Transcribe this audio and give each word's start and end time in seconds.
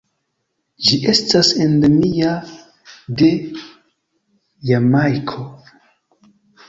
Ĝi 0.85 0.97
estas 1.11 1.51
endemia 1.65 2.31
de 3.21 3.29
Jamajko. 4.71 5.47